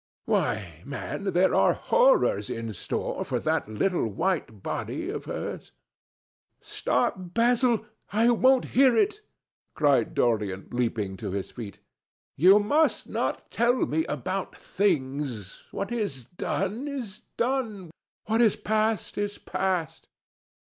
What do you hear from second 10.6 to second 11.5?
leaping to